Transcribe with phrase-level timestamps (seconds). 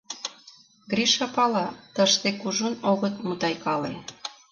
[0.91, 3.93] Гриша пала: тыште кужун огыт мутайкале.